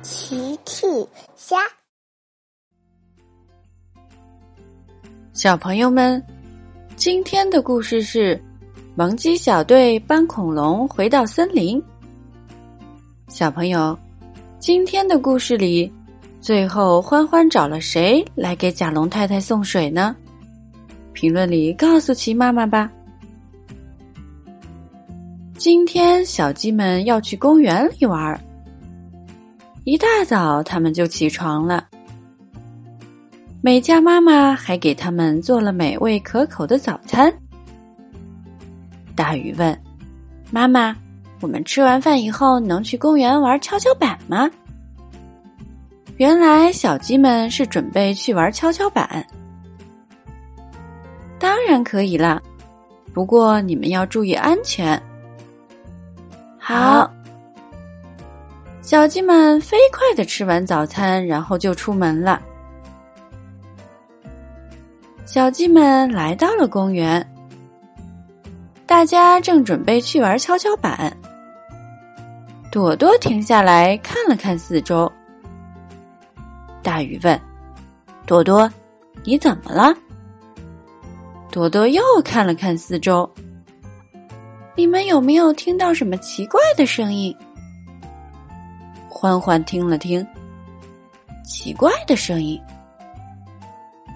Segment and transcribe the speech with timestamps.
[0.00, 0.86] 奇趣
[1.34, 1.56] 虾，
[5.32, 6.24] 小朋友们，
[6.94, 8.40] 今天的故事是
[8.94, 11.82] 萌鸡小队帮恐龙回到森林。
[13.26, 13.98] 小朋友，
[14.60, 15.92] 今天的故事里，
[16.40, 20.14] 最后欢欢找了谁来给甲龙太太送水呢？
[21.12, 22.88] 评论里告诉奇妈妈吧。
[25.56, 28.40] 今天小鸡们要去公园里玩。
[29.88, 31.88] 一大早，他们就起床了。
[33.62, 37.32] 美嘉妈妈还给他们做了美味可口的早餐。
[39.16, 39.80] 大鱼问
[40.52, 40.94] ：“妈妈，
[41.40, 44.50] 我们吃完饭以后能去公园玩跷跷板吗？”
[46.18, 49.26] 原来小鸡们是准备去玩跷跷板。
[51.38, 52.42] 当然可以啦，
[53.14, 55.02] 不过你们要注意安全。
[56.58, 57.10] 好。
[58.88, 62.40] 小鸡们飞快的吃完早餐，然后就出门了。
[65.26, 67.22] 小鸡们来到了公园，
[68.86, 71.14] 大家正准备去玩跷跷板。
[72.72, 75.12] 朵朵停下来看了看四周。
[76.82, 77.38] 大雨问
[78.24, 78.72] ：“朵朵，
[79.22, 79.94] 你怎么了？”
[81.52, 83.30] 朵朵又看了看四周。
[84.74, 87.36] 你们有没有听到什么奇怪的声音？
[89.20, 90.24] 欢欢听了听，
[91.44, 92.56] 奇怪的声音。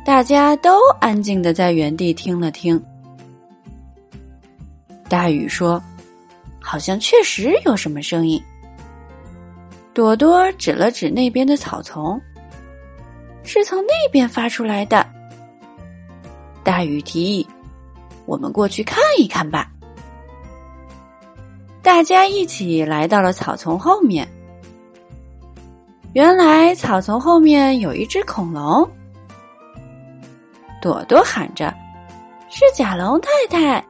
[0.04, 2.80] 大家都安静的在原地听了听。
[5.08, 5.82] 大雨说
[6.62, 8.40] ：“好像确实有什么声音。”
[9.92, 12.20] 朵朵指了指那边的草丛，
[13.42, 15.04] 是从那边发出来的。
[16.62, 17.44] 大雨提议
[18.24, 19.68] ：“我们过去看一看吧。”
[21.82, 24.28] 大家一起来到了草丛后面。
[26.12, 28.86] 原来草丛后面有一只恐龙，
[30.80, 31.72] 朵朵喊着
[32.50, 33.82] ：“是甲龙太太。”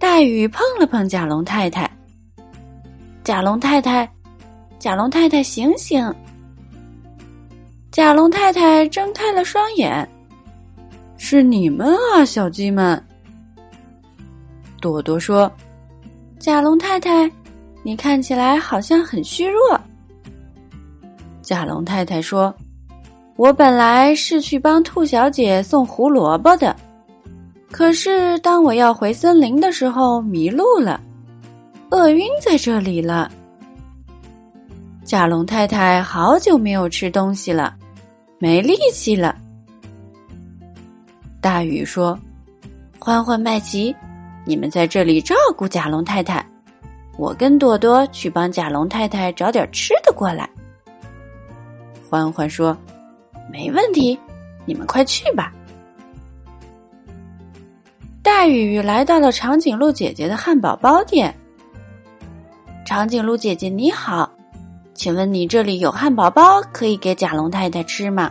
[0.00, 1.90] 大雨碰了碰甲龙太太，
[3.22, 4.10] 甲龙太太，
[4.78, 6.14] 甲龙太太醒醒！
[7.90, 10.08] 甲龙太太睁开了双眼，
[11.18, 13.02] 是你们啊，小鸡们！
[14.80, 15.50] 朵朵说
[16.40, 17.30] ：“甲龙太太，
[17.82, 19.78] 你看起来好像很虚弱。”
[21.44, 22.52] 甲龙太太说
[23.36, 26.74] ：“我本来是去帮兔小姐送胡萝卜的，
[27.70, 30.98] 可是当我要回森林的时候迷路了，
[31.90, 33.30] 饿晕在这里了。”
[35.04, 37.76] 甲龙太太好久没有吃东西了，
[38.38, 39.36] 没力气了。
[41.42, 42.18] 大雨说
[42.98, 43.94] ：“欢欢、麦琪，
[44.46, 46.42] 你们在这里照顾甲龙太太，
[47.18, 50.48] 我跟朵朵去帮甲龙太太找点吃的过来。”
[52.14, 52.76] 欢欢说
[53.50, 54.16] ：“没问题，
[54.66, 55.52] 你们快去吧。”
[58.22, 61.34] 大雨来到了长颈鹿姐姐的汉堡包店。
[62.86, 64.30] 长颈鹿姐姐你好，
[64.94, 68.30] 请问你这里有汉堡包可以给甲龙太太吃吗？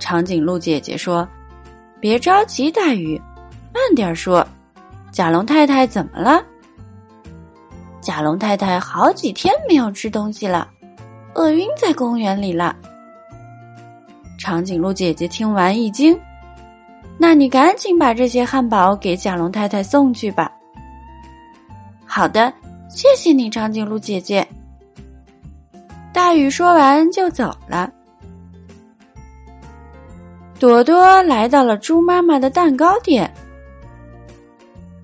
[0.00, 1.28] 长颈鹿姐姐说
[2.00, 3.22] ：“别着急，大雨，
[3.72, 4.44] 慢点说。
[5.12, 6.44] 甲龙太太怎么了？
[8.00, 10.68] 甲龙太太好几天没有吃东西了。”
[11.36, 12.74] 饿晕在公园里了。
[14.38, 16.18] 长颈鹿姐姐听完一惊
[17.18, 20.50] ：“那你赶紧把这些汉堡给甲龙太太送去吧。”
[22.06, 22.50] 好的，
[22.88, 24.46] 谢谢你，长颈鹿姐姐。
[26.10, 27.92] 大雨说完就走了。
[30.58, 33.30] 朵朵来到了猪妈妈的蛋糕店。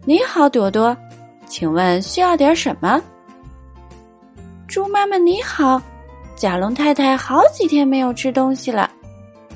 [0.07, 0.97] 你好，朵朵，
[1.47, 2.99] 请问需要点什么？
[4.67, 5.81] 猪妈妈你好。
[6.43, 8.91] 甲龙太太好几天没有吃东西了，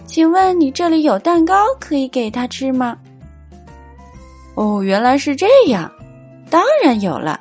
[0.05, 2.97] 请问你这里有蛋糕可以给她吃吗？
[4.55, 5.91] 哦，原来是这样，
[6.49, 7.41] 当然有了。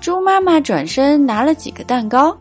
[0.00, 2.36] 猪妈妈转身拿了几个蛋糕，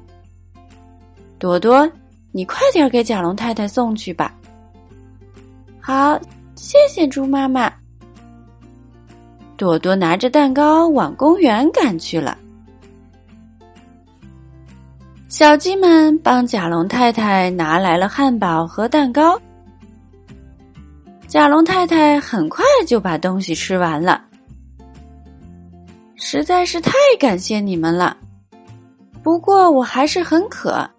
[1.38, 1.88] 朵朵，
[2.32, 4.34] 你快点给甲龙太太送去吧。
[5.80, 6.20] 好，
[6.56, 7.72] 谢谢猪妈妈。
[9.58, 12.36] 朵朵拿着蛋糕往公园赶去了。
[15.44, 19.38] 小鸡们帮甲龙太太拿来了汉堡和蛋糕。
[21.28, 24.24] 甲龙太太很快就把东西吃完了，
[26.16, 28.16] 实在是太感谢你们了。
[29.22, 30.90] 不过我还是很渴，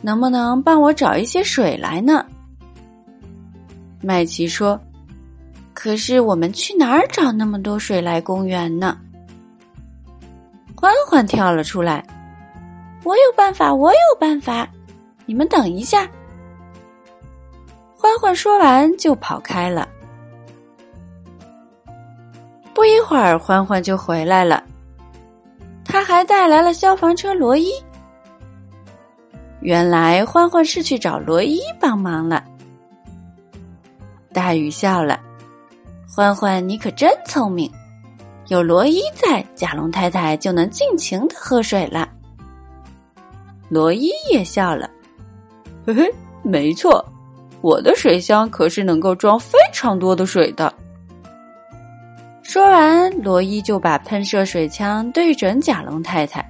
[0.00, 2.24] 能不能帮我找一些水来呢？
[4.00, 4.80] 麦琪说
[5.74, 8.96] ：“可是我们去哪儿找那么多水来公园呢？”
[10.74, 12.02] 欢欢跳了出来。
[13.04, 14.68] 我有办法，我有办法！
[15.26, 16.08] 你们等一下。”
[17.96, 19.88] 欢欢说完就跑开了。
[22.74, 24.62] 不一会儿，欢欢就回来了，
[25.84, 27.72] 他还带来了消防车罗伊。
[29.60, 32.42] 原来欢欢是去找罗伊帮忙了。
[34.32, 35.20] 大雨笑了，
[36.08, 37.70] 欢欢你可真聪明，
[38.48, 42.08] 有罗伊在，甲龙太太就能尽情的喝水了。
[43.72, 44.90] 罗伊也笑了，
[45.86, 47.02] 嘿嘿，没错，
[47.62, 50.70] 我的水箱可是能够装非常多的水的。
[52.42, 56.46] 说完，罗伊就把喷射水枪对准贾龙太太。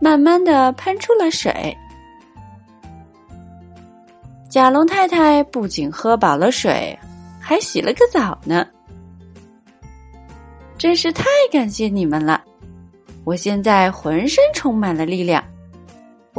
[0.00, 1.76] 慢慢的喷出了水，
[4.48, 6.96] 贾龙太太不仅喝饱了水，
[7.40, 8.64] 还洗了个澡呢。
[10.78, 12.40] 真是太感谢你们了！
[13.24, 15.42] 我现在浑身充满了力量，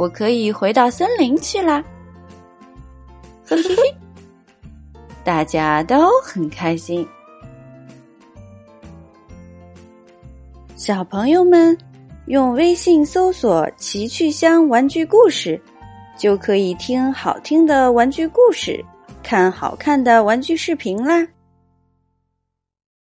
[0.00, 1.84] 我可以回到森林去啦！
[3.46, 3.94] 嘿嘿嘿，
[5.22, 7.06] 大家都很开心。
[10.74, 11.76] 小朋友们。
[12.26, 15.60] 用微信搜索“奇趣箱玩具故事”，
[16.16, 18.84] 就可以听好听的玩具故事，
[19.20, 21.26] 看好看的玩具视频啦。